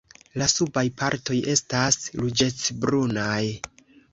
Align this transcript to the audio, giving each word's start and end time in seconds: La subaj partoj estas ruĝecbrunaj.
La 0.41 0.45
subaj 0.53 0.83
partoj 1.01 1.37
estas 1.53 1.99
ruĝecbrunaj. 2.23 3.43